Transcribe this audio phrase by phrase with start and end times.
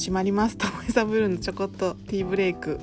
[0.00, 0.56] 始まります。
[0.56, 2.80] ともえさブルーのちょこっとティーブレイク、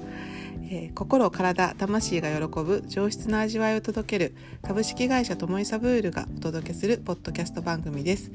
[0.69, 8.31] えー、心体魂が喜ぶ上質な味わいを届ける株式会社ともえサブールがお届けするポッドキャスト番組です。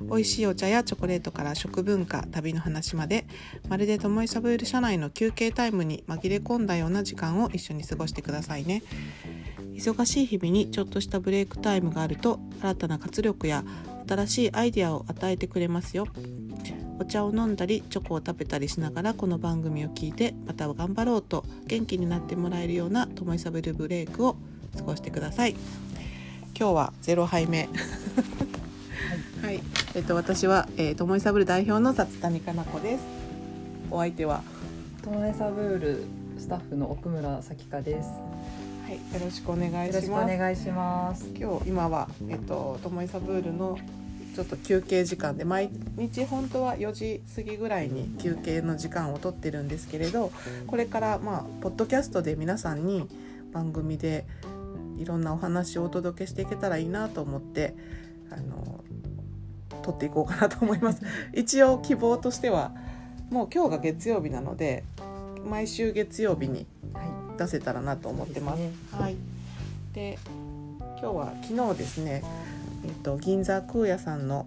[0.00, 3.28] 美味しいお茶やチョコレートから食文化旅の話まで
[3.68, 8.82] まるでともえサブール社内の休憩タイムに紛れ込んだような時間を一緒に過ごしてくださいね。
[9.72, 13.62] 忙しい日々にちょっとしたブレイクタイムがあると新たな活力や
[14.08, 16.08] 新しいアイデアを与えてくれますよ。
[16.98, 24.36] お茶を飲んだりチョコを食べたりしながらこの番組を聞いてまた頑張ろうと元気になってもらえるようなともいさぶるブレイクを
[24.76, 25.54] 過ごしてください。
[26.58, 27.68] 今日はゼロ杯目。
[29.42, 29.60] はい、
[29.94, 33.04] えっと私は、えー、ともいさぶる代表の札谷かな子です。
[33.90, 34.42] お相手は？
[35.02, 36.04] ともいさぶる
[36.38, 38.08] スタッフの奥村咲香です。
[38.08, 40.34] はい、よろしくお願いします。
[40.34, 41.28] お願いします。
[41.38, 43.78] 今日今はえっとともいさブールの
[44.36, 50.30] ちょっと休憩時間で毎日本当は4時過ぎぐらいに休憩の時間をとってるんですけれど
[50.66, 53.08] これからまあポッドキャストで皆さんに
[53.54, 54.26] 番組で
[54.98, 57.74] いろんなお話をお届けしていけたらいいなと思って
[58.30, 58.84] あの
[59.82, 61.00] 撮っていこうかなと思います。
[61.32, 62.72] 一応希望としては
[63.30, 64.84] もう今日が月曜日なので
[65.48, 66.66] 毎週月曜日に
[67.38, 68.60] 出せたらなと思ってます。
[68.92, 69.16] はい。
[69.94, 70.18] で
[71.00, 72.22] 今日は昨日ですね、
[72.86, 74.46] えっと銀座空屋さんの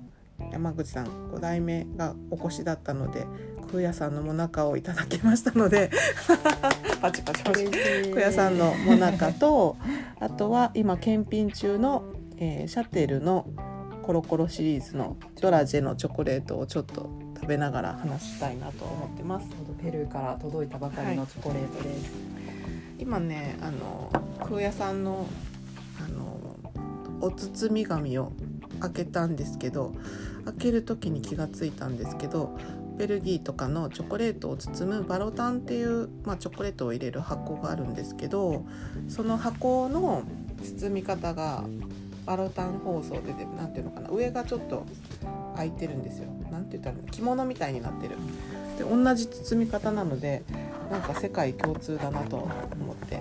[0.52, 3.28] 山口さん5代目がお越しだったので
[3.72, 5.92] 空屋さんのもなかをいただきましたので
[7.02, 7.66] パチパチパチ
[8.12, 9.76] 空屋さんのもなかと
[10.20, 12.04] あとは今検品中の、
[12.38, 13.45] えー、シャテルの
[14.02, 19.48] コロコロシリーズのドラジェのチョコレートをちょっと食べながら話したいなと思ってます。
[19.84, 22.14] ペルーから届いたばかりのチョコレートです。
[22.14, 22.40] はい
[23.00, 24.12] 今ねあの
[24.45, 25.26] 空屋さんの
[27.22, 28.31] お包み紙を
[28.80, 29.94] 開けたんですけど
[30.45, 32.58] 開ける時に気がついたんですけど
[32.98, 38.66] ベルギーとかのチョコレートを包むバロタンっていう、まあ、チョコレートを入れる箱があるんですけど
[39.08, 40.23] その箱の
[40.61, 41.64] 包み方が
[42.26, 44.86] バロタン包装で何ていうのかな上がちょっと
[45.55, 46.27] 開いてるんですよ。
[46.52, 48.17] なんて言ったら着物みたいになってる。
[48.77, 50.44] で同じ包み方なので
[50.92, 53.20] なんか世界共通だなと思って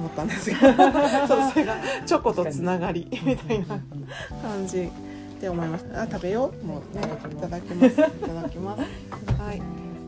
[0.00, 0.56] 思ったんですが
[1.28, 3.66] それがチョコとつながりみたいな
[4.42, 4.90] 感じ
[5.40, 6.02] で思いました。
[6.02, 6.66] あ食べよう。
[6.66, 7.02] もうね
[7.32, 7.92] いただきます。
[7.92, 8.82] いただきます。
[9.40, 9.62] はい。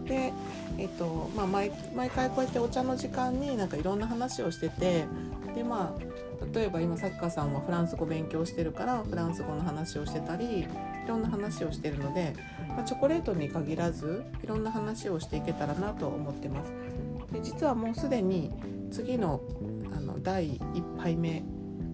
[0.07, 0.33] で
[0.79, 5.05] えっとまあ毎毎回こうやってお茶の時間になんかいろんな話をしてて
[5.55, 6.23] でまあ
[6.55, 10.67] 例えば今サッカーさんはフランス語勉強してるからフランス語の話をしてたりい
[11.07, 12.35] ろんな話をしてるので、
[12.69, 16.73] まあ、チョコレートに限らずいろんな話をしていけたらなと思ってます。
[17.33, 18.51] で実はもうすでに
[18.91, 19.41] 次の
[20.23, 21.43] 第1杯目。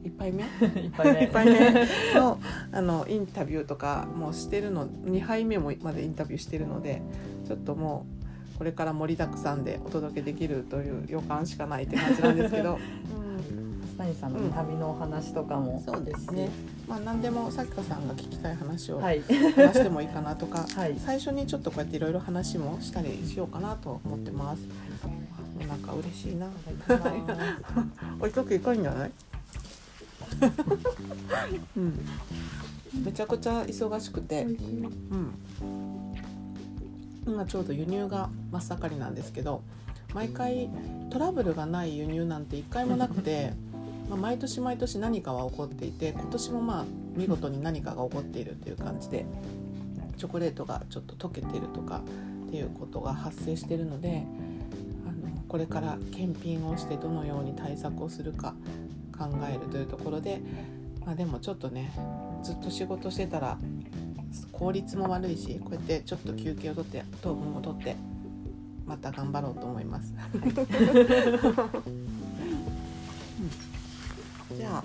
[0.05, 1.87] 1杯目？1杯目 ,1 杯目。
[2.19, 2.39] の
[2.73, 7.03] あのインタビューとかもしてるの2杯目もまでインタビューしてるので
[7.47, 8.07] ちょっとも
[8.55, 12.79] うこれから盛りだくさんでお届けできるという予感しかないって感じなんですけど。
[13.99, 14.33] 谷さん。
[14.33, 16.49] の旅のお話とかも、うん、そうですね。
[16.89, 18.09] まあ何でもさきこさん。
[18.09, 24.63] が聞きたい話を話してもいいかなとか、はい、最初にちょっとこうやっていろいろ話もしたりしようかなと思ってます。
[25.67, 26.49] なんか嬉しいな。
[28.21, 29.11] おいとくいかんじゃない？
[31.77, 32.07] うん。
[33.05, 34.55] めちゃくちゃ忙しくて、うん。
[37.27, 39.63] 今ちょうど輸入が真っ盛りなんですけど
[40.15, 40.71] 毎回
[41.11, 43.53] トラブルがない輸入なんて一回もなくて
[44.09, 49.27] まあ、毎年毎年何かは起こっていて今年もまあ見事に何かが起こっているという感じで
[50.17, 52.01] チョコレートがちょっと溶けてるとか
[52.47, 54.25] っていうことが発生しているので
[55.49, 58.55] これから検品をしてどのように対策をするか
[59.17, 60.41] 考えるというところで、
[61.05, 61.91] まあ、でもちょっとね
[62.43, 63.59] ずっと仕事してたら
[64.53, 67.97] 効率も悪いしこうやってちょっと休憩をとって糖分をとって
[68.87, 70.15] また頑張ろうと思います。
[74.57, 74.85] じゃあ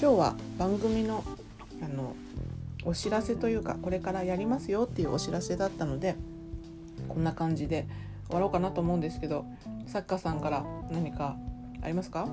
[0.00, 1.22] 日は番組の
[1.82, 2.16] あの
[2.84, 6.16] お知らせというかこれからやりますよっていうお知らせだったので
[7.08, 7.86] こんな感じで
[8.26, 9.46] 終わろうかなと思うんですけど
[9.86, 11.36] 作家さんから何か
[11.82, 12.28] ありますか？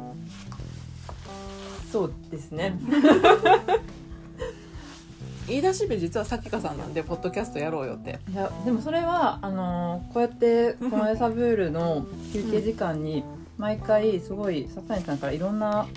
[1.92, 2.74] そうですね。
[5.48, 8.20] 言い出し日実はさきかさんなんでポッドキャストやろうよって。
[8.32, 13.24] いやでもそれはあのー、こうやってこのエサブールの休憩時間に
[13.58, 15.88] 毎回すごい笹谷さんからいろんな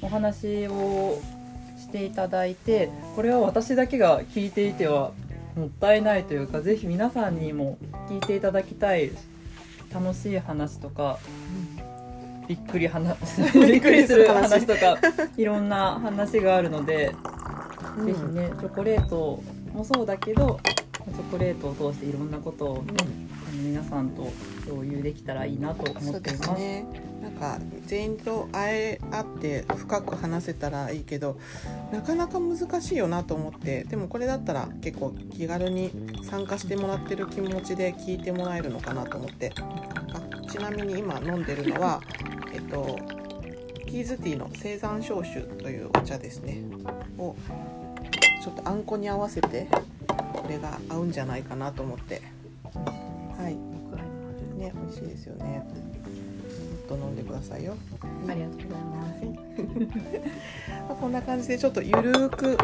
[0.00, 1.18] お話を
[1.78, 5.12] していただいてこれは私だけが聞いていては
[5.56, 7.76] もったいないというかぜひ皆さんにも
[8.08, 9.10] 聞いていただきたい
[9.92, 11.18] 楽しい話とか、
[12.48, 13.16] びっくり話
[13.54, 14.98] びっくりする話とか
[15.36, 17.14] いろんな話があるので、
[17.98, 19.42] うん、ぜひねチョコレート
[19.72, 23.04] もそうだけどチョコレートを通していろんなことをね、皆
[23.92, 24.32] さんと
[24.66, 26.48] 共有できたらいいなと思っています。
[26.48, 26.86] すね
[27.20, 31.38] なんか全員と会え合って深く話せたらいいけど
[31.92, 35.90] なかなか難しいよなと思ってでもこれだったら結構気軽に
[36.24, 39.52] 参加してもらってる気持ちで聞いてもらえるのかなと思って。
[39.58, 42.00] あちなみに今飲んでるのは
[42.52, 42.98] えっと
[43.86, 46.62] キーズティーの生山消酒というお茶ですね。
[47.18, 47.36] を
[48.42, 49.68] ちょっとあんこに合わせて
[50.32, 52.31] これが合うんじゃないかなと思って。
[54.62, 55.44] ね美味しいですよね。
[55.44, 57.76] もっと飲んでくださいよ。
[58.28, 59.22] ありがとうございます。
[60.88, 62.56] まあこんな感じでちょっとゆるーく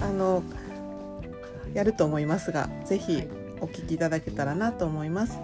[0.00, 0.42] あの
[1.74, 3.22] やると思いますがぜひ
[3.60, 5.38] お聞きいただけたらなと思います。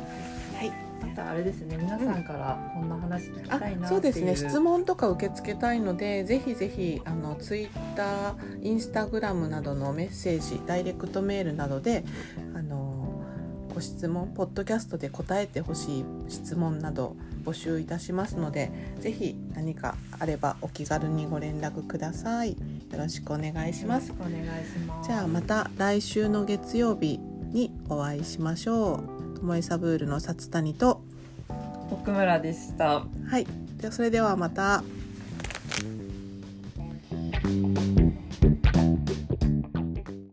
[0.57, 0.73] はい。
[1.01, 3.89] またあれですね、皆さんからこんな話聞きあたいなっていう。
[3.89, 4.37] そうですね。
[4.37, 12.05] 質問とか受け付けたいのでぜひぜひあのツイッターインスタグラムなどのメッセージダイレクトメールなどで
[13.79, 17.15] ご質問ポッドキャストで答えてほしい質問など
[17.45, 22.57] 募集いたしますのでぜひ何かあればお気軽にご連絡くださいよ
[22.99, 25.09] ろしくお願いしますよろしくお願いします。
[25.09, 27.21] じゃあまた来週の月曜日
[27.53, 28.95] にお会いしましょ
[29.37, 31.01] うともえサブールの札谷と
[31.93, 33.05] 奥村でした。
[33.29, 33.47] はい
[33.77, 34.83] じゃあそれではまた。